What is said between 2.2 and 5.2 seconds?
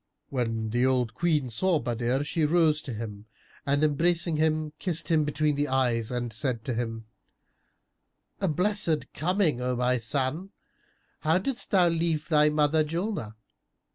she rose to him and embracing him, kissed